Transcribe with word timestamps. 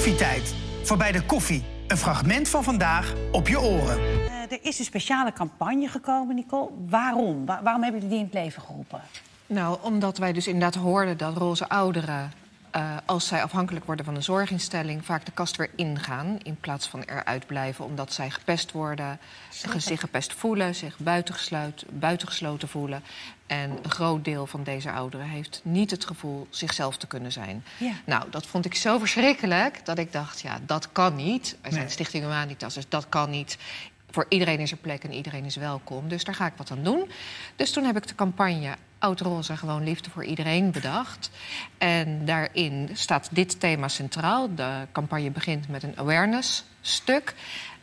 Koffietijd. 0.00 0.54
Voorbij 0.82 1.12
de 1.12 1.22
koffie. 1.22 1.64
Een 1.86 1.96
fragment 1.96 2.48
van 2.48 2.64
vandaag 2.64 3.14
op 3.32 3.48
je 3.48 3.60
oren. 3.60 3.98
Eh, 3.98 4.52
er 4.52 4.58
is 4.62 4.78
een 4.78 4.84
speciale 4.84 5.32
campagne 5.32 5.88
gekomen, 5.88 6.34
Nicole. 6.34 6.68
Waarom? 6.88 7.46
Wa- 7.46 7.60
waarom 7.62 7.82
hebben 7.82 8.00
jullie 8.00 8.16
die 8.16 8.24
in 8.26 8.30
het 8.32 8.42
leven 8.44 8.62
geroepen? 8.62 9.00
Nou, 9.46 9.78
omdat 9.82 10.18
wij 10.18 10.32
dus 10.32 10.46
inderdaad 10.46 10.74
hoorden 10.82 11.16
dat 11.16 11.36
roze 11.36 11.68
ouderen... 11.68 12.32
eh, 12.70 12.96
als 13.06 13.26
zij 13.26 13.42
afhankelijk 13.42 13.84
worden 13.84 14.04
van 14.04 14.14
een 14.14 14.22
zorginstelling... 14.22 15.04
vaak 15.04 15.24
de 15.24 15.32
kast 15.32 15.56
weer 15.56 15.70
ingaan 15.76 16.38
in 16.42 16.56
plaats 16.60 16.88
van 16.88 17.02
eruit 17.02 17.46
blijven... 17.46 17.84
omdat 17.84 18.12
zij 18.12 18.30
gepest 18.30 18.72
worden, 18.72 19.18
zich 19.76 20.00
gepest 20.00 20.32
voelen... 20.32 20.74
zich 20.74 20.98
buitengesluit, 20.98 21.84
buitengesloten 21.88 22.68
voelen. 22.68 23.02
En 23.46 23.70
een 23.70 23.90
groot 23.90 24.24
deel 24.24 24.46
van 24.46 24.62
deze 24.62 24.90
ouderen 24.90 25.26
heeft 25.26 25.60
niet 25.64 25.90
het 25.90 26.04
gevoel 26.04 26.46
zichzelf 26.50 26.96
te 26.96 27.06
kunnen 27.06 27.32
zijn. 27.32 27.64
Ja. 27.76 27.92
Nou, 28.04 28.24
dat 28.30 28.46
vond 28.46 28.64
ik 28.64 28.74
zo 28.74 28.98
verschrikkelijk 28.98 29.84
dat 29.84 29.98
ik 29.98 30.12
dacht, 30.12 30.40
ja, 30.40 30.58
dat 30.66 30.92
kan 30.92 31.16
niet. 31.16 31.56
Wij 31.60 31.70
zijn 31.70 31.84
Nee. 31.84 31.92
Stichting 31.92 32.22
Humanitas, 32.22 32.74
dus 32.74 32.88
dat 32.88 33.08
kan 33.08 33.30
niet. 33.30 33.58
Voor 34.10 34.26
iedereen 34.28 34.58
is 34.58 34.70
er 34.70 34.76
plek 34.76 35.04
en 35.04 35.12
iedereen 35.12 35.44
is 35.44 35.56
welkom. 35.56 36.08
Dus 36.08 36.24
daar 36.24 36.34
ga 36.34 36.46
ik 36.46 36.52
wat 36.56 36.70
aan 36.70 36.82
doen. 36.82 37.10
Dus 37.56 37.70
toen 37.70 37.84
heb 37.84 37.96
ik 37.96 38.06
de 38.08 38.14
campagne 38.14 38.74
Oud 38.98 39.20
Roze, 39.20 39.56
gewoon 39.56 39.84
liefde 39.84 40.10
voor 40.10 40.24
iedereen 40.24 40.70
bedacht. 40.70 41.30
En 41.78 42.24
daarin 42.24 42.90
staat 42.92 43.28
dit 43.32 43.60
thema 43.60 43.88
centraal. 43.88 44.54
De 44.54 44.70
campagne 44.92 45.30
begint 45.30 45.68
met 45.68 45.82
een 45.82 45.98
awareness 45.98 46.64
stuk. 46.80 47.34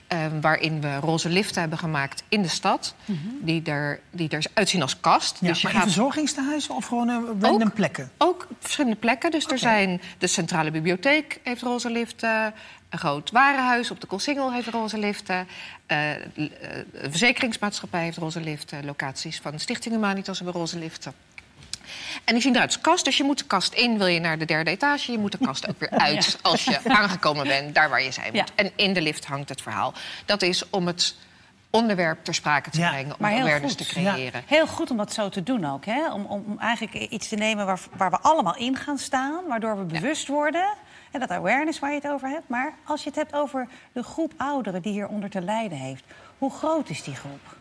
eh, 0.07 0.25
waarin 0.41 0.81
we 0.81 0.95
roze 0.95 1.29
liften 1.29 1.59
hebben 1.61 1.77
gemaakt 1.79 2.23
in 2.29 2.41
de 2.41 2.47
stad. 2.47 2.95
die, 3.41 3.61
er, 3.63 3.99
die 4.11 4.29
er 4.29 4.45
uitzien 4.53 4.81
als 4.81 4.99
kast. 4.99 5.37
Ja, 5.39 5.47
dus 5.47 5.57
je 5.61 5.63
maar 5.63 5.73
in 5.75 5.79
gaat 5.79 5.91
verzorgingstehuizen 5.91 6.75
of 6.75 6.85
gewoon 6.85 7.09
eh, 7.09 7.15
random 7.39 7.67
Ook. 7.67 7.73
plekken? 7.73 8.11
ook 8.17 8.47
op 8.49 8.55
verschillende 8.59 8.97
plekken. 8.97 9.31
Dus 9.31 9.45
er 9.45 9.57
zijn 9.57 10.01
de 10.17 10.27
Centrale 10.27 10.71
Bibliotheek 10.71 11.39
heeft 11.43 11.61
roze 11.61 11.89
liften. 11.89 12.53
Een 12.89 12.99
groot 12.99 13.31
warenhuis 13.31 13.91
op 13.91 14.01
de 14.01 14.07
Koolsingel 14.07 14.53
heeft 14.53 14.67
roze 14.67 14.97
liften. 14.97 15.47
een 15.87 16.51
verzekeringsmaatschappij 17.09 18.03
heeft 18.03 18.17
roze 18.17 18.39
liften. 18.41 18.85
Locaties 18.85 19.39
van 19.39 19.51
de 19.51 19.57
Stichting 19.57 19.93
Humanitas 19.93 20.37
hebben 20.37 20.55
roze 20.55 20.77
liften. 20.79 21.13
En 22.23 22.33
die 22.33 22.41
zien 22.41 22.53
eruit 22.55 22.67
als 22.73 22.81
kast. 22.81 23.05
Dus 23.05 23.17
je 23.17 23.23
moet 23.23 23.37
de 23.37 23.45
kast 23.45 23.73
in, 23.73 23.97
wil 23.97 24.07
je 24.07 24.19
naar 24.19 24.37
de 24.37 24.45
derde 24.45 24.71
etage. 24.71 25.11
Je 25.11 25.17
moet 25.17 25.31
de 25.31 25.37
kast 25.37 25.69
ook 25.69 25.79
weer 25.79 25.89
uit 26.09 26.39
als 26.41 26.63
je 26.63 26.79
aangekomen 26.99 27.47
bent, 27.47 27.75
daar 27.75 27.89
waar 27.89 28.01
je 28.03 28.11
zijn 28.11 28.25
moet. 28.33 28.35
Ja. 28.35 28.45
En 28.55 28.71
in 28.75 28.93
de 28.93 29.01
lift 29.01 29.25
hangt 29.25 29.49
het 29.49 29.61
verhaal. 29.61 29.93
Dat 30.25 30.41
is 30.41 30.69
om 30.69 30.87
het 30.87 31.15
onderwerp 31.69 32.23
ter 32.23 32.33
sprake 32.33 32.69
te 32.69 32.79
Ja. 32.79 32.89
brengen, 32.89 33.15
om 33.19 33.25
awareness 33.25 33.75
goed. 33.75 33.87
te 33.87 33.93
creëren. 33.93 34.43
Heel 34.45 34.67
goed 34.67 34.91
om 34.91 34.97
dat 34.97 35.13
zo 35.13 35.29
te 35.29 35.43
doen 35.43 35.65
ook. 35.65 35.85
Hè? 35.85 36.11
Om, 36.11 36.25
om, 36.25 36.43
om 36.47 36.59
eigenlijk 36.59 36.93
iets 37.11 37.27
te 37.27 37.35
nemen 37.35 37.65
waar, 37.65 37.79
waar 37.97 38.09
we 38.09 38.19
allemaal 38.19 38.55
in 38.55 38.75
gaan 38.75 38.97
staan. 38.97 39.47
Waardoor 39.47 39.77
we 39.77 39.83
bewust 39.83 40.27
worden. 40.27 40.73
En 41.11 41.19
dat 41.19 41.29
awareness 41.29 41.79
waar 41.79 41.89
je 41.89 41.95
het 42.01 42.11
over 42.11 42.29
hebt. 42.29 42.49
Maar 42.49 42.73
als 42.83 43.03
je 43.03 43.09
het 43.09 43.17
hebt 43.17 43.33
over 43.33 43.67
de 43.91 44.03
groep 44.03 44.33
ouderen 44.37 44.81
die 44.81 44.91
hieronder 44.91 45.29
te 45.29 45.41
lijden 45.41 45.77
heeft. 45.77 46.03
Hoe 46.37 46.51
groot 46.51 46.89
is 46.89 47.03
die 47.03 47.15
groep? 47.15 47.55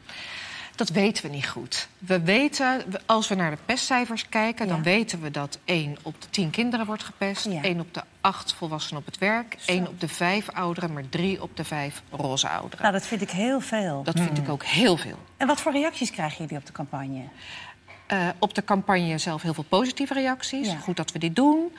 Dat 0.77 0.89
weten 0.89 1.25
we 1.25 1.30
niet 1.30 1.48
goed. 1.48 1.89
We 1.98 2.20
weten, 2.20 2.83
als 3.06 3.28
we 3.28 3.34
naar 3.34 3.50
de 3.50 3.56
pestcijfers 3.64 4.28
kijken, 4.28 4.69
dan 4.69 4.83
weten 4.83 5.20
we 5.22 5.30
dat 5.30 5.58
1 5.64 5.97
op 6.02 6.22
de 6.22 6.30
10 6.30 6.50
kinderen 6.50 6.86
wordt 6.86 7.02
gepest, 7.02 7.44
Ja. 7.44 7.62
1 7.62 7.80
op 7.80 7.94
de 7.94 8.02
8 8.20 8.52
volwassenen 8.52 9.00
op 9.00 9.06
het 9.06 9.19
werk, 9.19 9.56
1 9.67 9.89
op 9.89 10.00
de 10.00 10.08
5 10.08 10.50
ouderen, 10.50 10.92
maar 10.92 11.08
3 11.08 11.42
op 11.42 11.56
de 11.56 11.64
5 11.64 12.02
roze 12.11 12.48
ouderen. 12.48 12.80
Nou, 12.80 12.92
dat 12.92 13.06
vind 13.06 13.20
ik 13.20 13.30
heel 13.30 13.61
veel. 13.61 14.02
Dat 14.02 14.19
vind 14.20 14.39
ik 14.39 14.48
ook 14.48 14.64
heel 14.64 14.97
veel. 14.97 15.19
En 15.36 15.47
wat 15.47 15.61
voor 15.61 15.72
reacties 15.72 16.11
krijgen 16.11 16.39
jullie 16.39 16.58
op 16.58 16.67
de 16.67 16.72
campagne? 16.72 17.22
Eh, 18.07 18.29
op 18.39 18.55
de 18.55 18.65
campagne 18.65 19.19
zelf 19.19 19.43
heel 19.43 19.55
veel 19.55 19.65
positieve 19.69 20.15
reacties. 20.15 20.67
Ja. 20.67 20.77
Goed 20.77 20.97
dat 20.97 21.12
we 21.12 21.19
dit 21.19 21.37
doen. 21.37 21.77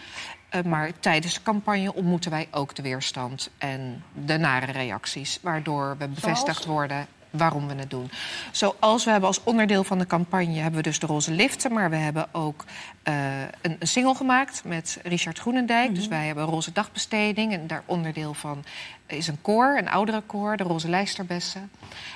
Eh, 0.49 0.61
maar 0.61 0.91
tijdens 0.99 1.33
de 1.33 1.41
campagne 1.41 1.93
ontmoeten 1.93 2.31
wij 2.31 2.47
ook 2.51 2.75
de 2.75 2.81
weerstand 2.81 3.49
en 3.57 4.03
de 4.25 4.37
nare 4.37 4.71
reacties. 4.71 5.39
Waardoor 5.41 5.95
we 5.97 6.07
bevestigd 6.07 6.65
worden 6.65 7.07
waarom 7.37 7.67
we 7.67 7.75
het 7.75 7.89
doen. 7.89 8.11
Zoals 8.51 9.03
we 9.03 9.11
hebben 9.11 9.29
als 9.29 9.43
onderdeel 9.43 9.83
van 9.83 9.97
de 9.97 10.07
campagne 10.07 10.59
hebben 10.59 10.79
we 10.79 10.89
dus 10.89 10.99
de 10.99 11.05
roze 11.05 11.31
liften. 11.31 11.73
Maar 11.73 11.89
we 11.89 11.95
hebben 11.95 12.27
ook 12.31 12.65
eh, 13.03 13.41
een, 13.61 13.75
een 13.79 13.87
single 13.87 14.15
gemaakt 14.15 14.61
met 14.65 14.99
Richard 15.03 15.39
Groenendijk. 15.39 15.95
Dus 15.95 16.07
wij 16.07 16.25
hebben 16.25 16.43
een 16.43 16.49
roze 16.49 16.71
dagbesteding. 16.71 17.53
En 17.53 17.67
daar 17.67 17.83
onderdeel 17.85 18.33
van 18.33 18.63
is 19.07 19.27
een 19.27 19.41
koor, 19.41 19.77
een 19.77 19.89
oudere 19.89 20.21
koor, 20.21 20.57
de 20.57 20.63
Roze 20.63 20.89
Lijsterbessen. 20.89 21.71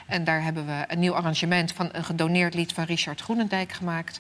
En 0.07 0.23
daar 0.23 0.44
hebben 0.44 0.66
we 0.66 0.84
een 0.88 1.00
nieuw 1.00 1.13
arrangement 1.13 1.72
van 1.72 1.90
een 1.91 2.03
gedoneerd 2.03 2.53
lied 2.53 2.73
van 2.73 2.84
Richard 2.84 3.22
Groenendijk 3.22 3.72
gemaakt. 3.72 4.19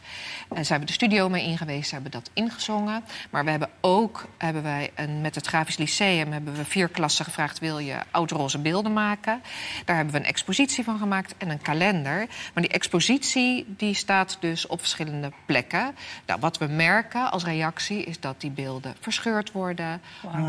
En 0.49 0.63
ze 0.65 0.69
hebben 0.69 0.87
de 0.87 0.93
studio 0.93 1.29
mee 1.29 1.43
ingewezen, 1.43 1.85
ze 1.85 1.93
hebben 1.93 2.11
dat 2.11 2.29
ingezongen. 2.33 3.03
Maar 3.29 3.43
we 3.43 3.49
hebben 3.49 3.69
ook, 3.81 4.27
hebben 4.37 4.63
wij 4.63 4.91
een, 4.95 5.21
met 5.21 5.35
het 5.35 5.47
Grafisch 5.47 5.77
Lyceum, 5.77 6.31
hebben 6.31 6.55
we 6.55 6.65
vier 6.65 6.87
klassen 6.87 7.25
gevraagd: 7.25 7.59
wil 7.59 7.79
je 7.79 7.97
oud-roze 8.11 8.59
beelden 8.59 8.93
maken? 8.93 9.41
Daar 9.85 9.95
hebben 9.95 10.13
we 10.13 10.19
een 10.19 10.25
expositie 10.25 10.83
van 10.83 10.90
gemaakt 10.97 11.33
en 11.37 11.49
een 11.49 11.61
kalender. 11.61 12.27
Maar 12.53 12.63
die 12.63 12.71
expositie 12.71 13.65
die 13.77 13.93
staat 13.93 14.37
dus 14.39 14.67
op 14.67 14.79
verschillende 14.79 15.31
plekken. 15.45 15.95
Nou, 16.25 16.39
wat 16.39 16.57
we 16.57 16.67
merken 16.67 17.31
als 17.31 17.43
reactie 17.43 18.03
is 18.03 18.19
dat 18.19 18.41
die 18.41 18.51
beelden 18.51 18.95
verscheurd 18.99 19.51
worden, 19.51 20.01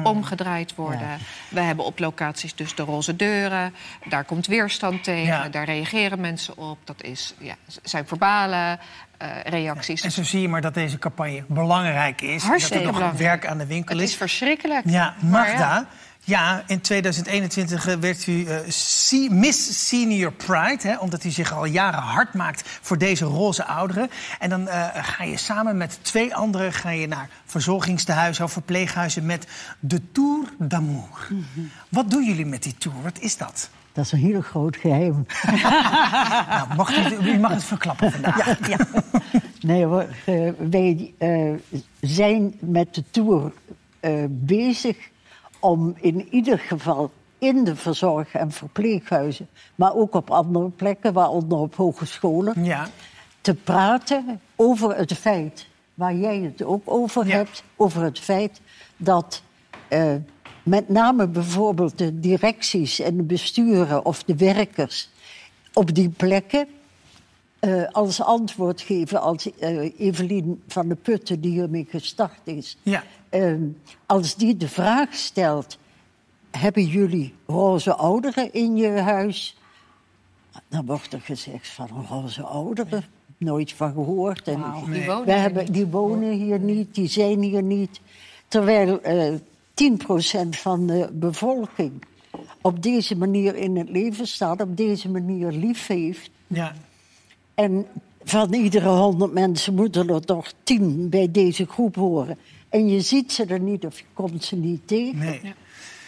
omgedraaid 0.03 0.75
worden. 0.75 1.19
We 1.49 1.61
hebben 1.61 1.85
op 1.85 1.99
locaties 1.99 2.55
dus 2.55 2.75
de 2.75 2.83
roze 2.83 3.17
deuren. 3.17 3.75
Daar 4.09 4.25
komt 4.25 4.47
weerstand 4.47 5.05
tegen. 5.05 5.27
Ja. 5.27 5.49
Daar 5.49 5.65
reageren 5.65 6.21
mensen 6.21 6.57
op. 6.57 6.79
Dat 6.85 7.03
is, 7.03 7.35
ja, 7.39 7.55
zijn 7.83 8.07
verbale 8.07 8.79
eh, 9.19 9.29
reacties. 9.45 10.03
En 10.03 10.11
zo 10.11 10.23
zie 10.23 10.41
je 10.41 10.49
maar 10.49 10.61
dat 10.61 10.75
deze 10.75 10.99
campagne 10.99 11.45
belangrijk 11.49 12.21
is. 12.21 12.43
Hartstikke 12.43 12.85
dat 12.85 12.95
er 12.95 13.01
nog 13.01 13.11
belangrijk. 13.11 13.43
werk 13.43 13.53
aan 13.53 13.59
de 13.59 13.67
winkel 13.67 13.95
het 13.95 14.05
is. 14.05 14.11
is 14.11 14.17
verschrikkelijk. 14.17 14.83
Ja, 14.89 15.15
Magda. 15.21 15.87
Ja, 16.25 16.63
in 16.67 16.81
2021 16.81 17.85
werd 17.85 18.27
u 18.27 18.45
eh, 18.45 19.31
Miss 19.31 19.89
Senior 19.89 20.33
Pride. 20.33 20.89
Hè, 20.89 20.99
omdat 20.99 21.25
u 21.25 21.31
zich 21.31 21.53
al 21.53 21.65
jaren 21.65 22.03
hard 22.03 22.35
maakt 22.35 22.63
voor 22.81 22.99
deze 22.99 23.25
roze 23.25 23.65
ouderen. 23.65 24.11
En 24.39 24.51
dan 24.51 24.69
eh, 24.69 24.89
ga 24.95 25.25
je 25.25 25.37
samen 25.37 25.77
met 25.77 25.99
twee 26.03 26.35
anderen 26.35 26.73
ga 26.73 26.91
je 26.91 27.07
naar 27.07 27.29
verzorgingstehuizen 27.45 28.45
of 28.45 28.53
verpleeghuizen 28.53 29.27
met 29.27 29.47
de 29.81 30.01
Tour 30.13 30.49
d'Amour. 30.59 31.29
Wat 31.89 32.11
doen 32.11 32.25
jullie 32.25 32.47
met 32.47 32.63
die 32.63 32.75
tour? 32.79 33.03
Wat 33.03 33.19
is 33.19 33.37
dat? 33.37 33.71
Dat 33.93 34.05
is 34.05 34.13
een 34.13 34.19
heel 34.19 34.41
groot 34.41 34.77
geheim. 34.77 35.27
Nou, 36.49 36.75
mag 36.77 36.97
u, 36.97 37.31
u 37.33 37.39
mag 37.39 37.51
het 37.51 37.65
verklappen 37.65 38.13
vandaag. 38.13 38.69
Ja. 38.69 38.77
Nee 39.61 39.85
hoor, 39.85 40.07
eh, 40.25 40.51
wij 40.71 41.15
eh, 41.19 41.53
zijn 42.01 42.55
met 42.61 42.95
de 42.95 43.05
tour 43.11 43.53
eh, 44.01 44.13
bezig 44.29 44.97
om 45.63 45.95
in 46.01 46.29
ieder 46.31 46.59
geval 46.59 47.11
in 47.39 47.65
de 47.65 47.77
verzorg- 47.77 48.35
en 48.35 48.51
verpleeghuizen, 48.51 49.49
maar 49.75 49.95
ook 49.95 50.15
op 50.15 50.31
andere 50.31 50.69
plekken, 50.69 51.13
waaronder 51.13 51.59
op 51.59 51.75
hogescholen, 51.75 52.65
Ja. 52.65 52.89
te 53.41 53.55
praten 53.55 54.41
over 54.57 54.97
het 54.97 55.13
feit, 55.13 55.67
waar 55.95 56.15
jij 56.15 56.39
het 56.39 56.63
ook 56.63 56.83
over 56.85 57.27
Ja. 57.27 57.33
hebt, 57.37 57.63
over 57.77 58.03
het 58.03 58.19
feit 58.19 58.61
dat 58.97 59.43
eh, 59.89 60.15
met 60.63 60.89
name 60.89 61.27
bijvoorbeeld 61.27 61.99
de 61.99 62.21
directies 62.21 63.01
en 63.01 63.17
de 63.17 63.23
besturen 63.23 64.05
of 64.05 64.25
de 64.25 64.37
werkers 64.37 65.09
op 65.73 65.95
die 65.95 66.09
plekken 66.09 66.67
eh, 67.63 67.85
als 67.93 68.23
antwoord 68.23 68.81
geven 68.81 69.21
als 69.21 69.59
eh, 69.59 70.01
Evelien 70.01 70.63
van 70.69 70.89
de 70.89 70.95
Putten, 70.95 71.41
die 71.41 71.51
hiermee 71.53 71.87
gestart 71.91 72.41
is. 72.45 72.77
Ja. 72.83 73.03
eh, 73.29 73.55
als 74.07 74.35
die 74.35 74.57
de 74.57 74.69
vraag 74.69 75.15
stelt: 75.15 75.79
hebben 76.51 76.85
jullie 76.87 77.35
roze 77.47 77.95
ouderen 77.95 78.53
in 78.53 78.77
je 78.77 78.89
huis? 78.89 79.57
Dan 80.69 80.87
wordt 80.87 81.13
er 81.13 81.21
gezegd 81.21 81.69
van 81.69 81.89
roze 82.09 82.43
ouderen. 82.43 83.05
Nooit 83.39 83.73
van 83.73 83.93
gehoord. 83.93 84.49
En 84.49 84.55
Die 84.91 85.05
wonen 85.05 85.25
we 85.25 85.31
hier 85.33 85.41
hebben, 85.41 85.65
niet. 85.65 85.75
die 85.75 85.87
wonen 85.87 86.31
hier 86.33 86.59
niet, 86.59 86.95
die 86.95 87.09
zijn 87.09 87.43
hier 87.43 87.63
niet. 87.63 88.01
Terwijl 88.49 89.01
eh 89.01 89.35
10% 89.75 90.49
van 90.51 90.87
de 90.87 91.09
bevolking 91.13 91.93
op 92.61 92.83
deze 92.83 93.17
manier 93.17 93.55
in 93.57 93.77
het 93.77 93.89
leven 93.89 94.27
staat, 94.27 94.61
op 94.61 94.77
deze 94.77 95.09
manier 95.11 95.51
lief 95.53 95.87
heeft. 95.87 96.31
Ja. 96.47 96.73
En 97.55 97.87
van 98.25 98.55
iedere 98.55 98.89
honderd 98.89 99.33
mensen 99.33 99.75
moeten 99.75 100.09
er 100.09 100.25
toch 100.25 100.53
tien 100.63 101.09
bij 101.09 101.31
deze 101.31 101.67
groep 101.67 101.95
horen. 101.95 102.39
En 102.69 102.89
je 102.89 103.01
ziet 103.01 103.33
ze 103.33 103.45
er 103.45 103.61
niet 103.61 103.87
of 103.87 103.99
je 103.99 104.05
komt 104.13 104.45
ze 104.45 104.57
niet 104.57 104.87
tegen. 104.89 105.19
Nee. 105.19 105.55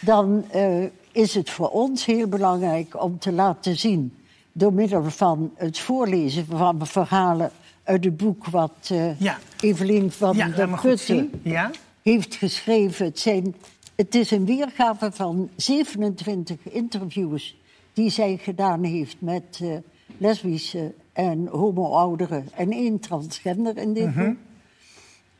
Dan 0.01 0.45
eh, 0.51 0.83
is 1.11 1.35
het 1.35 1.49
voor 1.49 1.69
ons 1.69 2.05
heel 2.05 2.27
belangrijk 2.27 3.03
om 3.03 3.19
te 3.19 3.31
laten 3.31 3.77
zien... 3.77 4.13
door 4.51 4.73
middel 4.73 5.11
van 5.11 5.51
het 5.55 5.79
voorlezen 5.79 6.45
van 6.45 6.87
verhalen 6.87 7.51
uit 7.83 8.03
het 8.03 8.17
boek... 8.17 8.45
wat 8.45 8.89
eh, 8.91 9.19
Ja. 9.19 9.37
Evelien 9.59 10.11
van 10.11 10.35
Ja, 10.35 10.47
der 10.47 10.79
Putten. 10.81 11.31
Ja? 11.41 11.71
heeft 12.01 12.35
geschreven. 12.35 13.05
Het, 13.05 13.19
zijn, 13.19 13.55
het 13.95 14.15
is 14.15 14.31
een 14.31 14.45
weergave 14.45 15.11
van 15.11 15.49
27 15.55 16.57
interviews 16.69 17.55
die 17.93 18.09
zij 18.09 18.37
gedaan 18.41 18.83
heeft 18.83 19.15
met 19.19 19.59
eh, 19.61 19.69
lesbische 20.17 20.93
en 21.15 21.47
homo-ouderen 21.47 22.47
en 22.55 22.71
één 22.71 22.99
transgender 22.99 23.77
in 23.77 23.93
dit 23.93 24.15
boek. 24.15 24.35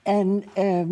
En 0.03 0.43
ehm, 0.53 0.89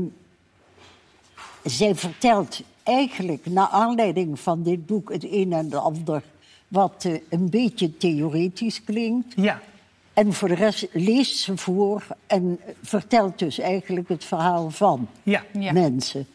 zij 1.63 1.95
vertelt 1.95 2.61
eigenlijk 2.83 3.45
naar 3.45 3.67
aanleiding 3.67 4.39
van 4.39 4.63
dit 4.63 4.85
boek 4.85 5.11
het 5.11 5.23
een 5.23 5.53
en 5.53 5.65
het 5.65 5.75
ander... 5.75 6.23
wat 6.67 7.05
eh, 7.05 7.13
een 7.29 7.49
beetje 7.49 7.97
theoretisch 7.97 8.83
klinkt. 8.83 9.33
Ja. 9.35 9.61
En 10.13 10.33
voor 10.33 10.47
de 10.47 10.55
rest 10.55 10.87
leest 10.91 11.37
ze 11.37 11.57
voor 11.57 12.07
en 12.27 12.59
vertelt 12.81 13.39
dus 13.39 13.59
eigenlijk 13.59 14.09
het 14.09 14.25
verhaal 14.25 14.69
van 14.69 15.07
Ja. 15.23 15.43
Ja. 15.59 15.71
mensen. 15.71 16.27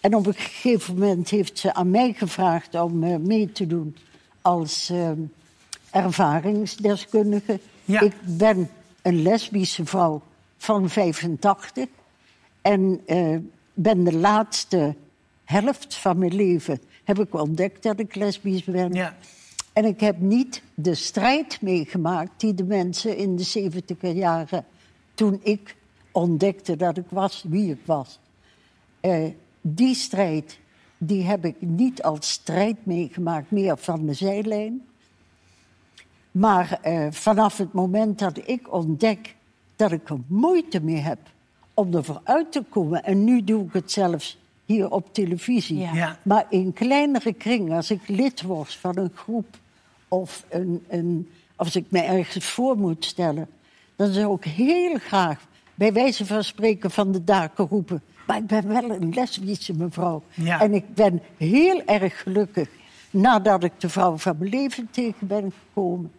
En 0.00 0.14
op 0.14 0.26
een 0.26 0.34
gegeven 0.34 0.94
moment 0.94 1.30
heeft 1.30 1.58
ze 1.58 1.74
aan 1.74 1.90
mij 1.90 2.12
gevraagd 2.12 2.74
om 2.80 3.02
eh, 3.02 3.16
mee 3.16 3.52
te 3.52 3.66
doen 3.66 3.96
als 4.42 4.90
eh, 4.90 5.10
ervaringsdeskundige. 5.96 7.60
Ja. 7.84 8.00
Ik 8.00 8.14
ben 8.22 8.70
een 9.02 9.22
lesbische 9.22 9.86
vrouw 9.86 10.22
van 10.56 10.88
85 10.88 11.86
en 12.62 13.00
eh, 13.06 13.36
ben 13.74 14.04
de 14.04 14.16
laatste 14.16 14.94
helft 15.44 15.96
van 15.96 16.18
mijn 16.18 16.34
leven 16.34 16.80
heb 17.04 17.18
ik 17.18 17.34
ontdekt 17.34 17.82
dat 17.82 18.00
ik 18.00 18.14
lesbisch 18.14 18.64
ben. 18.64 18.92
Ja. 18.92 19.16
En 19.72 19.84
ik 19.84 20.00
heb 20.00 20.20
niet 20.20 20.62
de 20.74 20.94
strijd 20.94 21.62
meegemaakt 21.62 22.40
die 22.40 22.54
de 22.54 22.64
mensen 22.64 23.16
in 23.16 23.36
de 23.36 23.42
70 23.42 23.96
jaren, 24.00 24.64
toen 25.14 25.40
ik 25.42 25.76
ontdekte 26.12 26.76
dat 26.76 26.96
ik 26.96 27.06
was 27.08 27.44
wie 27.48 27.70
ik 27.70 27.80
was. 27.84 28.18
Eh, 29.00 29.24
die 29.60 29.94
strijd, 29.94 30.58
die 30.98 31.22
heb 31.22 31.44
ik 31.44 31.56
niet 31.58 32.02
als 32.02 32.30
strijd 32.30 32.86
meegemaakt, 32.86 33.50
meer 33.50 33.78
van 33.78 34.06
de 34.06 34.14
zijlijn. 34.14 34.86
Maar 36.36 36.78
eh, 36.82 37.06
vanaf 37.10 37.56
het 37.58 37.72
moment 37.72 38.18
dat 38.18 38.40
ik 38.44 38.72
ontdek 38.72 39.34
dat 39.76 39.92
ik 39.92 40.08
er 40.08 40.18
moeite 40.26 40.80
mee 40.80 40.96
heb 40.96 41.18
om 41.74 41.94
er 41.94 42.04
vooruit 42.04 42.52
te 42.52 42.62
komen, 42.68 43.04
en 43.04 43.24
nu 43.24 43.44
doe 43.44 43.64
ik 43.64 43.72
het 43.72 43.92
zelfs 43.92 44.38
hier 44.64 44.90
op 44.90 45.14
televisie, 45.14 45.78
Ja. 45.78 45.94
Ja. 45.94 46.18
maar 46.22 46.46
in 46.48 46.72
kleinere 46.72 47.32
kringen, 47.32 47.76
als 47.76 47.90
ik 47.90 48.08
lid 48.08 48.42
word 48.42 48.74
van 48.74 48.98
een 48.98 49.10
groep 49.14 49.46
of 50.08 50.44
een, 50.48 50.84
een, 50.88 51.30
als 51.56 51.76
ik 51.76 51.84
me 51.88 52.00
ergens 52.00 52.46
voor 52.46 52.78
moet 52.78 53.04
stellen, 53.04 53.48
dan 53.96 54.12
zou 54.12 54.36
ik 54.36 54.44
heel 54.44 54.98
graag 54.98 55.46
bij 55.74 55.92
wijze 55.92 56.26
van 56.26 56.44
spreken 56.44 56.90
van 56.90 57.12
de 57.12 57.24
daken 57.24 57.66
roepen. 57.66 58.02
Maar 58.26 58.36
ik 58.36 58.46
ben 58.46 58.68
wel 58.68 58.90
een 58.90 59.12
lesbische 59.14 59.74
mevrouw. 59.74 60.22
Ja. 60.34 60.60
En 60.60 60.74
ik 60.74 60.94
ben 60.94 61.22
heel 61.36 61.82
erg 61.84 62.22
gelukkig 62.22 62.68
nadat 63.10 63.64
ik 63.64 63.72
de 63.80 63.88
vrouw 63.88 64.16
van 64.16 64.36
mijn 64.38 64.50
leven 64.50 64.88
tegen 64.90 65.26
ben 65.26 65.52
gekomen. 65.62 66.12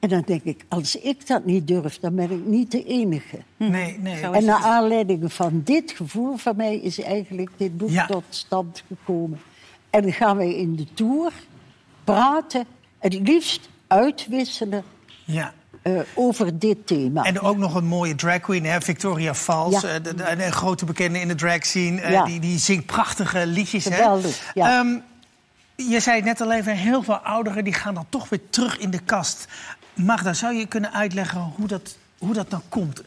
En 0.00 0.08
dan 0.08 0.22
denk 0.26 0.42
ik, 0.44 0.64
als 0.68 0.96
ik 0.96 1.26
dat 1.26 1.44
niet 1.44 1.66
durf, 1.68 1.98
dan 1.98 2.14
ben 2.14 2.30
ik 2.30 2.44
niet 2.46 2.70
de 2.70 2.84
enige. 2.84 3.38
Nee, 3.56 3.98
nee. 3.98 4.18
Zo 4.18 4.32
En 4.32 4.44
naar 4.44 4.62
aanleiding 4.62 5.32
van 5.32 5.60
dit 5.64 5.92
gevoel 5.96 6.36
van 6.36 6.56
mij 6.56 6.76
is 6.76 7.00
eigenlijk 7.02 7.50
dit 7.56 7.76
boek 7.76 7.90
Ja. 7.90 8.06
tot 8.06 8.24
stand 8.28 8.82
gekomen. 8.88 9.40
En 9.90 10.02
dan 10.02 10.12
gaan 10.12 10.36
wij 10.36 10.54
in 10.54 10.76
de 10.76 10.86
tour 10.94 11.32
praten, 12.04 12.66
het 12.98 13.14
liefst 13.14 13.68
uitwisselen 13.86 14.84
Ja. 15.24 15.52
eh, 15.82 15.92
over 16.14 16.58
dit 16.58 16.86
thema. 16.86 17.22
En 17.22 17.40
ook 17.40 17.56
nog 17.56 17.74
een 17.74 17.84
mooie 17.86 18.14
drag 18.14 18.40
queen, 18.40 18.64
hè? 18.64 18.80
Victoria 18.80 19.34
Falls. 19.34 19.80
Ja. 19.80 19.88
eh, 19.88 20.02
de- 20.02 20.14
de- 20.14 20.44
een 20.44 20.52
grote 20.52 20.84
bekende 20.84 21.20
in 21.20 21.28
de 21.28 21.34
drag 21.34 21.64
scene. 21.64 22.00
eh, 22.00 22.10
Ja. 22.12 22.24
die, 22.24 22.40
die 22.40 22.58
zingt 22.58 22.86
prachtige 22.86 23.46
liedjes. 23.46 23.84
Hè? 23.84 23.90
Geweldig, 23.90 24.50
ja. 24.54 24.78
Ehm, 24.80 24.98
je 25.76 26.00
zei 26.00 26.16
het 26.16 26.24
net 26.24 26.40
al 26.40 26.52
even, 26.52 26.76
heel 26.76 27.02
veel 27.02 27.14
ouderen 27.16 27.64
die 27.64 27.72
gaan 27.72 27.94
dan 27.94 28.06
toch 28.08 28.28
weer 28.28 28.40
terug 28.50 28.78
in 28.78 28.90
de 28.90 28.98
kast. 29.00 29.46
Magda, 29.96 30.32
zou 30.32 30.54
je 30.54 30.66
kunnen 30.66 30.92
uitleggen 30.92 31.40
hoe 31.40 31.66
dat, 31.66 31.96
hoe 32.18 32.32
dat 32.32 32.48
nou 32.48 32.62
komt? 32.68 33.02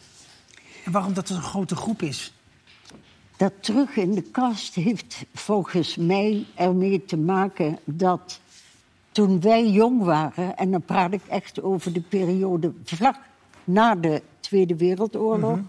En 0.86 0.91
waarom 0.91 1.13
dat 1.13 1.30
een 1.30 1.41
grote 1.41 1.75
groep 1.75 2.01
is? 2.01 2.33
Dat 3.38 3.53
terug 3.59 3.95
in 3.95 4.13
de 4.13 4.21
kast 4.21 4.75
heeft 4.75 5.25
volgens 5.33 5.95
mij 5.95 6.45
ermee 6.56 7.06
te 7.06 7.18
maken 7.18 7.80
dat 7.86 8.39
toen 9.12 9.41
wij 9.41 9.69
jong 9.69 10.03
waren, 10.03 10.57
en 10.57 10.71
dan 10.71 10.81
praat 10.81 11.13
ik 11.13 11.21
echt 11.27 11.62
over 11.62 11.94
de 11.94 12.01
periode 12.01 12.74
vlak 12.83 13.18
na 13.63 13.95
de 13.95 14.21
Tweede 14.39 14.75
Wereldoorlog, 14.75 15.59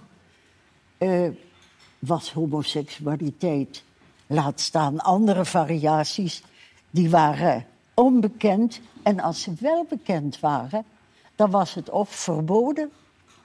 eh, 0.98 1.28
was 1.98 2.32
homoseksualiteit, 2.32 3.84
laat 4.26 4.60
staan 4.60 5.00
andere 5.00 5.44
variaties, 5.44 6.42
die 6.90 7.10
waren 7.10 7.66
onbekend. 7.94 8.80
En 9.02 9.20
als 9.20 9.42
ze 9.42 9.52
wel 9.60 9.86
bekend 9.88 10.40
waren, 10.40 10.84
dan 11.40 11.50
was 11.50 11.74
het 11.74 11.90
of 11.90 12.08
verboden 12.08 12.90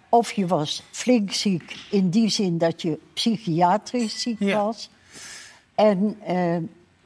of 0.10 0.32
je 0.32 0.48
was 0.48 0.84
flink 0.92 1.32
ziek 1.32 1.76
in 1.92 2.10
die 2.10 2.30
zin 2.30 2.58
dat 2.58 2.82
je 2.82 3.00
psychiatrisch 3.14 4.22
ziek 4.22 4.40
Ja. 4.40 4.64
was. 4.64 4.90
En 5.76 6.18
eh, 6.26 6.58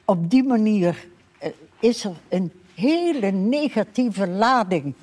op 0.04 0.30
die 0.30 0.42
manier 0.42 1.06
eh, 1.38 1.50
is 1.80 2.04
er 2.04 2.12
een 2.28 2.52
hele 2.74 3.30
negatieve 3.30 4.28
lading 4.28 4.94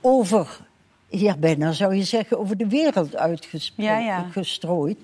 over, 0.00 0.66
ja, 1.08 1.36
bijna 1.36 1.72
zou 1.72 1.94
je 1.94 2.04
zeggen, 2.04 2.38
over 2.38 2.56
de 2.56 2.68
wereld 2.68 3.16
uitgestrooid. 3.16 3.88
Ja, 3.90 3.98
ja. 3.98 4.22
gestrooid. 4.22 4.98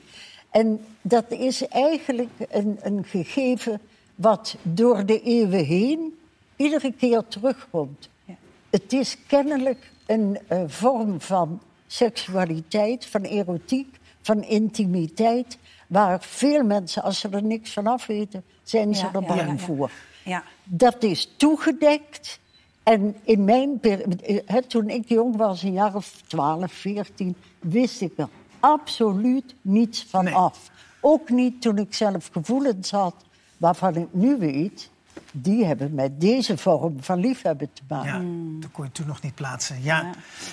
En 0.51 0.85
dat 1.01 1.25
is 1.29 1.69
eigenlijk 1.69 2.31
een, 2.49 2.79
een 2.81 3.05
gegeven 3.05 3.81
wat 4.15 4.57
door 4.63 5.07
de 5.07 5.23
eeuwen 5.23 5.65
heen 5.65 6.19
iedere 6.57 6.93
keer 6.93 7.23
terugkomt. 7.29 8.09
Ja. 8.25 8.35
Het 8.71 8.93
is 8.93 9.17
kennelijk 9.27 9.91
een 10.11 10.39
eh, 10.49 10.63
vorm 10.67 11.21
van 11.21 11.61
seksualiteit, 11.87 13.07
van 13.07 13.23
erotiek, 13.23 13.99
van 14.23 14.43
intimiteit, 14.45 15.59
waar 15.87 16.21
veel 16.23 16.63
mensen, 16.63 17.03
als 17.03 17.21
ze 17.21 17.29
er 17.29 17.43
niks 17.43 17.73
van 17.73 17.87
af 17.87 18.07
weten, 18.07 18.45
zijn 18.63 18.95
ze 18.95 19.05
Ja, 19.05 19.13
er 19.13 19.23
bang 19.27 19.41
ja, 19.41 19.47
ja. 19.47 19.57
voor. 19.59 19.91
Ja. 20.25 20.43
Dat 20.65 21.03
is 21.03 21.33
toegedekt. 21.37 22.39
En 22.83 23.17
in 23.23 23.45
mijn 23.45 23.81
peri- 23.81 24.03
eh, 24.47 24.57
toen 24.57 24.89
ik 24.89 25.09
jong 25.09 25.37
was, 25.37 25.63
een 25.63 25.73
jaar 25.73 25.95
of 25.95 26.23
12, 26.27 26.73
14, 26.73 27.35
wist 27.61 28.01
ik 28.01 28.13
er 28.17 28.29
absoluut 28.61 29.55
niets 29.63 30.05
van 30.09 30.25
Nee. 30.25 30.35
af. 30.35 30.71
Ook 31.01 31.31
niet 31.31 31.63
toen 31.63 31.79
ik 31.79 31.95
zelf 31.95 32.29
gevoelens 32.33 32.91
had, 32.91 33.15
waarvan 33.57 33.95
ik 33.97 34.09
nu 34.11 34.37
weet, 34.39 34.90
die 35.33 35.65
hebben 35.65 35.95
met 35.95 36.21
deze 36.21 36.57
vorm 36.59 36.97
van 37.03 37.19
liefhebben 37.19 37.73
te 37.73 37.83
maken. 37.89 38.13
Ja, 38.57 38.61
dat 38.61 38.71
kon 38.71 38.85
je 38.85 38.93
toen 38.93 39.07
nog 39.07 39.23
niet 39.23 39.35
plaatsen. 39.35 39.83
Ja. 39.83 40.01
Ja. 40.01 40.11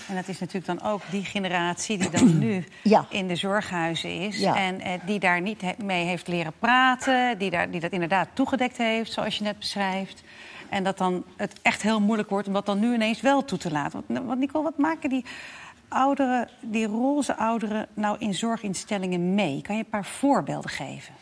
En 0.07 0.15
dat 0.15 0.27
is 0.27 0.39
natuurlijk 0.39 0.79
dan 0.79 0.91
ook 0.91 1.01
die 1.11 1.23
generatie 1.25 1.97
die 1.97 2.09
dan 2.09 2.37
nu 2.39 2.63
Ja. 2.83 3.05
in 3.09 3.27
de 3.27 3.35
zorghuizen 3.35 4.19
is. 4.21 4.39
Ja. 4.39 4.55
En 4.55 4.79
eh, 4.81 4.91
die 5.05 5.19
daar 5.19 5.41
niet 5.41 5.61
he- 5.61 5.83
mee 5.83 6.05
heeft 6.05 6.27
leren 6.27 6.53
praten. 6.59 7.37
Die, 7.37 7.49
daar, 7.49 7.71
die 7.71 7.79
dat 7.79 7.91
inderdaad 7.91 8.27
toegedekt 8.33 8.77
heeft, 8.77 9.11
zoals 9.11 9.37
je 9.37 9.43
net 9.43 9.59
beschrijft. 9.59 10.23
En 10.69 10.83
dat 10.83 10.97
dan 10.97 11.23
het 11.37 11.53
echt 11.61 11.81
heel 11.81 12.01
moeilijk 12.01 12.29
wordt 12.29 12.47
om 12.47 12.53
dat 12.53 12.65
dan 12.65 12.79
nu 12.79 12.93
ineens 12.93 13.21
wel 13.21 13.45
toe 13.45 13.57
te 13.57 13.71
laten. 13.71 14.03
Want, 14.07 14.25
want 14.25 14.39
Nicole, 14.39 14.63
wat 14.63 14.77
maken 14.77 15.09
die 15.09 15.25
ouderen, 15.87 16.49
die 16.61 16.85
roze 16.87 17.37
ouderen, 17.37 17.87
nou 17.93 18.15
in 18.19 18.33
zorginstellingen 18.33 19.35
mee? 19.35 19.61
Kan 19.61 19.75
je 19.75 19.83
een 19.83 19.89
paar 19.89 20.05
voorbeelden 20.05 20.69
geven? 20.69 21.13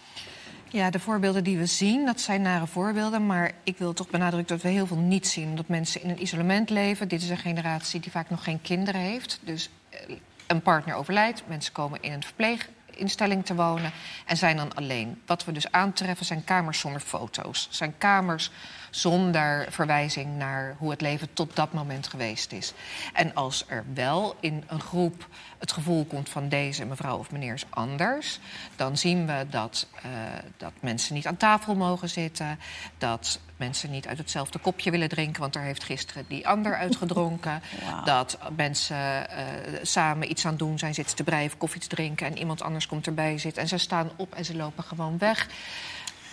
Ja, 0.75 0.89
de 0.89 0.99
voorbeelden 0.99 1.43
die 1.43 1.57
we 1.57 1.65
zien, 1.65 2.05
dat 2.05 2.21
zijn 2.21 2.41
nare 2.41 2.67
voorbeelden. 2.67 3.25
Maar 3.25 3.51
ik 3.63 3.77
wil 3.77 3.93
toch 3.93 4.09
benadrukken 4.09 4.55
dat 4.55 4.65
we 4.65 4.71
heel 4.71 4.87
veel 4.87 4.97
niet 4.97 5.27
zien. 5.27 5.55
Dat 5.55 5.67
mensen 5.67 6.01
in 6.01 6.09
een 6.09 6.21
isolement 6.21 6.69
leven. 6.69 7.07
Dit 7.07 7.21
is 7.21 7.29
een 7.29 7.37
generatie 7.37 7.99
die 7.99 8.11
vaak 8.11 8.29
nog 8.29 8.43
geen 8.43 8.61
kinderen 8.61 9.01
heeft. 9.01 9.39
Dus 9.43 9.69
eh, 9.89 9.99
een 10.47 10.61
partner 10.61 10.95
overlijdt. 10.95 11.43
Mensen 11.47 11.73
komen 11.73 12.01
in 12.01 12.11
een 12.11 12.23
verpleeginstelling 12.23 13.45
te 13.45 13.55
wonen 13.55 13.91
en 14.25 14.37
zijn 14.37 14.57
dan 14.57 14.73
alleen. 14.73 15.21
Wat 15.25 15.45
we 15.45 15.51
dus 15.51 15.71
aantreffen 15.71 16.25
zijn 16.25 16.43
kamers 16.43 16.79
zonder 16.79 17.01
foto's. 17.01 17.67
Zijn 17.71 17.97
kamers 17.97 18.51
zonder 18.95 19.67
verwijzing 19.69 20.37
naar 20.37 20.75
hoe 20.77 20.89
het 20.89 21.01
leven 21.01 21.33
tot 21.33 21.55
dat 21.55 21.73
moment 21.73 22.07
geweest 22.07 22.51
is. 22.51 22.73
En 23.13 23.33
als 23.33 23.63
er 23.67 23.85
wel 23.93 24.35
in 24.39 24.63
een 24.67 24.79
groep 24.79 25.27
het 25.57 25.71
gevoel 25.71 26.05
komt 26.05 26.29
van 26.29 26.49
deze 26.49 26.85
mevrouw 26.85 27.17
of 27.17 27.31
meneer 27.31 27.53
is 27.53 27.65
anders, 27.69 28.39
dan 28.75 28.97
zien 28.97 29.25
we 29.25 29.45
dat, 29.49 29.87
eh, 29.95 30.11
dat 30.57 30.71
mensen 30.79 31.13
niet 31.13 31.27
aan 31.27 31.37
tafel 31.37 31.75
mogen 31.75 32.09
zitten, 32.09 32.59
dat 32.97 33.39
mensen 33.57 33.91
niet 33.91 34.07
uit 34.07 34.17
hetzelfde 34.17 34.59
kopje 34.59 34.91
willen 34.91 35.09
drinken, 35.09 35.41
want 35.41 35.53
daar 35.53 35.63
heeft 35.63 35.83
gisteren 35.83 36.25
die 36.27 36.47
ander 36.47 36.75
uitgedronken, 36.75 37.61
dat 38.05 38.37
mensen 38.55 39.29
eh, 39.29 39.45
samen 39.81 40.29
iets 40.29 40.45
aan 40.45 40.51
het 40.51 40.59
doen 40.59 40.79
zijn, 40.79 40.93
zitten 40.93 41.15
te 41.15 41.23
breien 41.23 41.47
of 41.47 41.57
koffie 41.57 41.81
te 41.81 41.87
drinken 41.87 42.27
en 42.27 42.37
iemand 42.37 42.61
anders 42.61 42.87
komt 42.87 43.07
erbij 43.07 43.37
zitten 43.37 43.61
en 43.61 43.67
ze 43.67 43.77
staan 43.77 44.11
op 44.15 44.35
en 44.35 44.45
ze 44.45 44.55
lopen 44.55 44.83
gewoon 44.83 45.17
weg. 45.17 45.47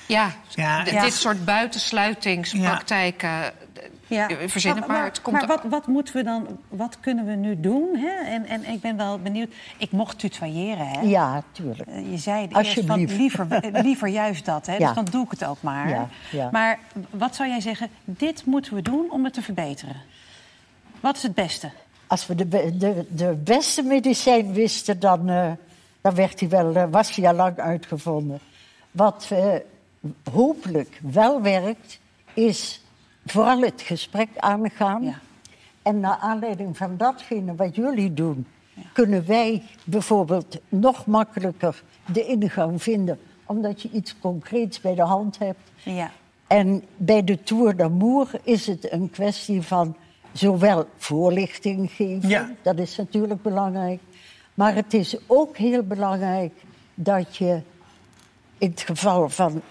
Ja, 0.06 0.30
Ja, 0.48 0.84
dit 0.84 1.12
soort 1.12 1.44
buitensluitingspraktijken, 1.44 3.28
Ja. 3.28 3.52
ja. 4.28 4.48
verzinnen 4.48 4.84
maar, 4.86 5.04
het 5.04 5.22
komt 5.22 5.36
maar 5.36 5.46
wat, 5.46 5.62
wat 5.64 5.86
moeten 5.86 6.16
we 6.16 6.22
dan, 6.22 6.46
wat 6.68 7.00
kunnen 7.00 7.26
we 7.26 7.32
nu 7.32 7.60
doen? 7.60 7.96
Hè? 7.96 8.30
En, 8.30 8.46
en 8.46 8.64
ik 8.68 8.80
ben 8.80 8.96
wel 8.96 9.18
benieuwd. 9.18 9.48
Ik 9.76 9.90
mocht 9.90 10.18
tutoyeren, 10.18 10.86
hè? 10.86 11.00
Ja, 11.00 11.42
tuurlijk. 11.52 11.88
Eh, 11.88 12.10
Je 12.10 12.16
zei 12.18 12.42
het 12.42 12.56
eerst 12.56 12.86
van 12.86 13.04
liever, 13.16 13.46
eh, 13.50 13.82
liever 13.86 14.08
juist 14.08 14.44
dat, 14.44 14.66
hè? 14.66 14.72
Ja. 14.76 14.86
dus 14.86 14.94
dan 14.94 15.04
doe 15.04 15.24
ik 15.24 15.30
het 15.30 15.44
ook 15.44 15.62
maar. 15.62 15.88
Ja, 15.88 16.08
ja. 16.30 16.48
Maar 16.52 16.78
wat 17.10 17.34
zou 17.36 17.48
jij 17.48 17.60
zeggen, 17.60 17.88
dit 18.04 18.44
moeten 18.44 18.74
we 18.74 18.82
doen 18.82 19.10
om 19.10 19.24
het 19.24 19.32
te 19.34 19.42
verbeteren? 19.42 19.96
Wat 21.00 21.16
is 21.16 21.22
het 21.22 21.34
beste? 21.34 21.70
Als 22.06 22.26
we 22.26 22.34
de, 22.34 22.48
de, 22.76 23.06
de 23.08 23.34
beste 23.44 23.82
medicijn 23.82 24.52
wisten, 24.52 25.00
dan, 25.00 25.28
eh, 25.28 25.50
dan 26.00 26.14
werd 26.14 26.40
hij 26.40 26.48
wel, 26.48 26.74
eh, 26.74 26.84
was 26.90 27.14
hij 27.16 27.28
al 27.28 27.34
lang 27.34 27.58
uitgevonden. 27.58 28.38
Wat 28.90 29.28
eh, 29.30 29.54
hopelijk 30.32 31.00
wel 31.02 31.42
werkt, 31.42 32.00
is 32.34 32.82
vooral 33.26 33.60
het 33.60 33.80
gesprek 33.82 34.28
aangaan. 34.36 35.02
Ja. 35.04 35.20
En 35.82 36.00
naar 36.00 36.16
aanleiding 36.16 36.76
van 36.76 36.96
datgene 36.96 37.54
wat 37.54 37.74
jullie 37.74 38.14
doen, 38.14 38.46
kunnen 38.92 39.26
wij 39.26 39.62
bijvoorbeeld 39.84 40.58
nog 40.68 41.06
makkelijker 41.06 41.82
de 42.12 42.26
ingang 42.26 42.82
vinden, 42.82 43.18
omdat 43.46 43.82
je 43.82 43.90
iets 43.90 44.18
concreets 44.18 44.80
bij 44.80 44.94
de 44.94 45.02
hand 45.02 45.38
hebt. 45.38 45.60
Ja. 45.82 46.10
En 46.46 46.84
bij 46.96 47.24
de 47.24 47.42
Tour 47.42 47.76
d'Amour 47.76 48.30
is 48.42 48.66
het 48.66 48.92
een 48.92 49.10
kwestie 49.10 49.62
van 49.62 49.96
zowel 50.32 50.86
voorlichting 50.96 51.90
geven, 51.90 52.28
Ja. 52.28 52.50
dat 52.62 52.78
is 52.78 52.96
natuurlijk 52.96 53.42
belangrijk, 53.42 54.00
maar 54.54 54.74
het 54.74 54.94
is 54.94 55.16
ook 55.26 55.56
heel 55.56 55.82
belangrijk 55.82 56.52
dat 56.94 57.36
je, 57.36 57.60
in 58.58 58.70
het 58.70 58.80
geval 58.80 59.28
van, 59.28 59.62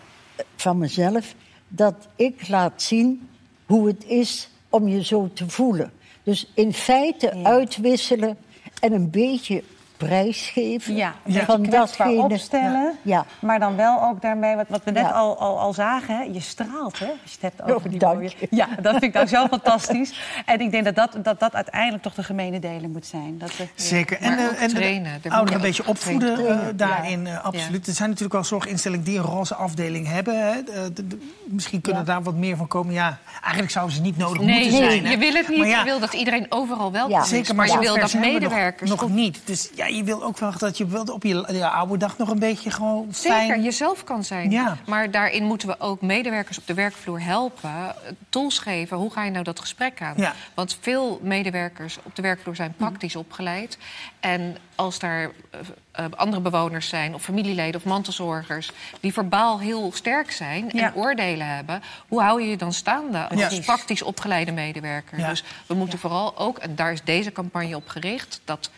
van 0.55 0.77
mezelf, 0.77 1.35
dat 1.67 2.07
ik 2.15 2.47
laat 2.47 2.81
zien 2.81 3.29
hoe 3.65 3.87
het 3.87 4.05
is 4.05 4.49
om 4.69 4.87
je 4.87 5.03
zo 5.03 5.29
te 5.33 5.49
voelen. 5.49 5.91
Dus 6.23 6.51
in 6.53 6.73
feite 6.73 7.43
uitwisselen 7.43 8.37
en 8.79 8.93
een 8.93 9.09
beetje 9.09 9.63
prijsgeven 10.07 10.95
Ja, 10.95 11.15
beetje 11.23 11.45
van 11.45 11.61
kwetsbaar 11.61 12.07
datgene. 12.07 12.33
opstellen. 12.33 12.97
Ja. 13.01 13.25
Maar 13.39 13.59
dan 13.59 13.75
wel 13.75 14.01
ook 14.03 14.21
daarmee, 14.21 14.55
wat, 14.55 14.65
wat 14.69 14.81
we 14.83 14.91
net 14.91 15.03
Ja. 15.03 15.09
al, 15.11 15.37
al, 15.39 15.59
al 15.59 15.73
zagen, 15.73 16.15
hè, 16.17 16.21
je 16.23 16.39
straalt, 16.39 16.99
hè? 16.99 17.05
Als 17.05 17.15
je 17.23 17.37
het 17.39 17.41
hebt 17.41 17.61
over 17.61 17.75
Oh, 17.85 17.89
die 17.89 17.99
dank 17.99 18.13
mooie... 18.15 18.31
Ja, 18.49 18.67
dat 18.81 18.91
vind 18.91 19.03
ik 19.03 19.13
nou 19.13 19.27
zo 19.27 19.47
fantastisch. 19.47 20.19
En 20.45 20.59
ik 20.61 20.71
denk 20.71 20.83
dat 20.85 20.95
dat, 20.95 21.17
dat 21.23 21.39
dat 21.39 21.53
uiteindelijk 21.55 22.03
toch 22.03 22.13
de 22.13 22.23
gemene 22.23 22.59
delen 22.59 22.91
moet 22.91 23.05
zijn. 23.05 23.37
Dat 23.37 23.57
we, 23.57 23.67
Zeker. 23.75 24.17
Maar 24.21 24.37
en 24.37 24.45
ook 24.45 24.51
eh, 24.51 24.61
en 24.61 24.67
de 24.67 24.73
trainen. 24.75 25.19
Er 25.23 25.31
ouderen 25.31 25.59
een 25.59 25.65
beetje 25.65 25.87
opvoeden 25.87 26.33
trainen. 26.33 26.61
eh, 26.61 26.67
daarin, 26.75 27.27
eh, 27.27 27.43
absoluut. 27.43 27.85
Ja. 27.85 27.91
Er 27.91 27.97
zijn 27.97 28.07
natuurlijk 28.09 28.33
wel 28.35 28.43
zorginstellingen 28.43 29.05
die 29.05 29.17
een 29.17 29.23
roze 29.23 29.55
afdeling 29.55 30.07
hebben. 30.07 30.39
Hè. 30.39 30.49
Eh, 30.51 30.81
de- 30.93 31.07
de- 31.07 31.29
misschien 31.45 31.81
kunnen 31.81 32.01
Ja. 32.01 32.07
daar 32.07 32.23
wat 32.23 32.35
meer 32.35 32.57
van 32.57 32.67
komen. 32.67 32.93
Ja, 32.93 33.17
eigenlijk 33.41 33.71
zouden 33.71 33.95
ze 33.95 34.01
niet 34.01 34.17
nodig 34.17 34.41
Nee, 34.41 34.59
moeten 34.69 34.77
zijn. 34.89 35.05
hè. 35.05 35.11
je 35.11 35.17
wil 35.17 35.33
het 35.33 35.47
niet. 35.49 35.57
Je 35.65 35.81
wil 35.83 35.99
dat 35.99 36.13
iedereen 36.13 36.45
overal 36.49 36.91
Ja. 37.09 37.21
is. 37.21 37.27
Zeker, 37.29 37.55
maar 37.55 37.67
maar 37.67 37.75
je 37.75 37.81
wil 37.81 37.95
dat 37.99 38.13
nog- 38.13 38.21
medewerkers... 38.21 38.89
nog, 38.89 38.99
toch- 38.99 39.09
niet. 39.09 39.41
Dus 39.45 39.69
ja, 39.75 39.87
je 39.95 40.03
wil 40.03 40.23
ook 40.23 40.37
wel 40.37 40.53
dat 40.57 40.77
je 40.77 40.85
wilt 40.85 41.09
op 41.09 41.23
je, 41.23 41.67
oude 41.69 41.97
dag 41.97 42.17
nog 42.17 42.29
een 42.29 42.39
beetje 42.39 42.71
gewoon 42.71 43.07
Zeker, 43.11 43.37
fijn... 43.37 43.61
jezelf 43.63 44.03
kan 44.03 44.23
zijn. 44.23 44.51
Ja. 44.51 44.77
Maar 44.85 45.11
daarin 45.11 45.43
moeten 45.43 45.67
we 45.67 45.79
ook 45.79 46.01
medewerkers 46.01 46.57
op 46.57 46.67
de 46.67 46.73
werkvloer 46.73 47.21
helpen. 47.23 47.69
eh, 47.69 48.11
Tools 48.29 48.59
geven. 48.59 48.97
Hoe 48.97 49.11
ga 49.11 49.23
je 49.23 49.31
nou 49.31 49.43
dat 49.43 49.59
gesprek 49.59 50.01
aan? 50.01 50.13
Ja. 50.17 50.33
Want 50.53 50.77
veel 50.81 51.19
medewerkers 51.23 51.97
op 52.03 52.15
de 52.15 52.21
werkvloer 52.21 52.55
zijn 52.55 52.73
praktisch 52.77 53.15
opgeleid. 53.15 53.77
En 54.19 54.57
als 54.75 54.99
daar 54.99 55.21
eh, 55.51 55.59
eh, 55.91 56.05
andere 56.15 56.41
bewoners 56.41 56.87
zijn, 56.89 57.13
of 57.13 57.21
familieleden 57.23 57.75
of 57.81 57.85
mantelzorgers... 57.87 58.71
die 58.99 59.13
verbaal 59.13 59.59
heel 59.59 59.91
sterk 59.93 60.31
zijn 60.31 60.69
Ja. 60.73 60.85
en 60.85 60.95
oordelen 60.95 61.47
hebben... 61.47 61.81
hoe 62.07 62.21
hou 62.21 62.41
je 62.41 62.49
je 62.49 62.57
dan 62.57 62.73
staande 62.73 63.27
als 63.29 63.59
praktisch 63.59 64.01
opgeleide 64.01 64.51
medewerker? 64.51 65.19
Ja. 65.19 65.29
Dus 65.29 65.43
we 65.65 65.73
moeten 65.73 65.99
vooral 65.99 66.37
ook, 66.37 66.57
en 66.57 66.75
daar 66.75 66.91
is 66.91 67.03
deze 67.03 67.31
campagne 67.31 67.75
op 67.75 67.87
gericht... 67.87 68.41
dat 68.45 68.69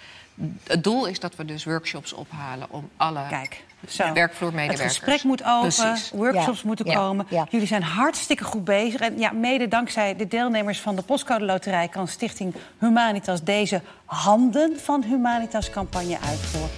het 0.67 0.83
doel 0.83 1.05
is 1.05 1.19
dat 1.19 1.35
we 1.35 1.45
dus 1.45 1.63
workshops 1.63 2.13
ophalen 2.13 2.67
om 2.69 2.89
alle 2.97 3.21
Kijk, 3.29 3.63
zo. 3.87 4.03
Het 4.03 4.13
werkvloermedewerkers. 4.13 4.97
gesprek 4.97 5.23
moet 5.23 5.43
open, 5.43 5.73
Precies. 5.73 6.11
workshops 6.11 6.61
Ja, 6.61 6.67
moeten 6.67 6.85
ja, 6.85 6.93
komen. 6.95 7.25
ja. 7.29 7.47
Jullie 7.49 7.67
zijn 7.67 7.83
hartstikke 7.83 8.43
goed 8.43 8.63
bezig. 8.63 8.99
En 9.01 9.19
ja, 9.19 9.31
mede 9.31 9.67
dankzij 9.67 10.15
de 10.15 10.27
deelnemers 10.27 10.79
van 10.79 10.95
de 10.95 11.01
Postcode 11.01 11.45
Loterij... 11.45 11.87
kan 11.87 12.07
Stichting 12.07 12.53
Humanitas 12.79 13.43
deze 13.43 13.81
Handen 14.05 14.79
van 14.79 15.03
Humanitas-campagne 15.03 16.17
uitvoeren. 16.29 16.69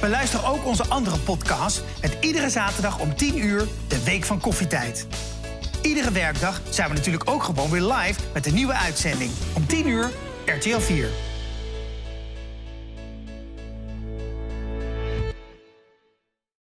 Beluister 0.00 0.46
ook 0.46 0.66
onze 0.66 0.84
andere 0.88 1.18
podcast 1.18 1.82
met 2.02 2.16
iedere 2.20 2.50
zaterdag 2.50 2.98
om 3.00 3.16
10 3.16 3.38
uur 3.38 3.66
de 3.88 4.04
Week 4.04 4.24
van 4.24 4.40
Koffietijd. 4.40 5.06
Iedere 5.82 6.10
werkdag 6.12 6.60
zijn 6.70 6.88
we 6.88 6.94
natuurlijk 6.94 7.30
ook 7.30 7.42
gewoon 7.42 7.70
weer 7.70 7.82
live 7.82 8.20
met 8.34 8.46
een 8.46 8.54
nieuwe 8.54 8.72
uitzending. 8.74 9.30
Om 9.56 9.66
10 9.66 9.88
uur 9.88 10.10
RTL 10.46 10.78
4. 10.78 11.08